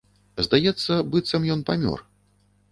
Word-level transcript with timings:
Здаецца, 0.45 0.97
быццам 1.11 1.47
ён 1.59 1.65
памёр. 1.71 1.99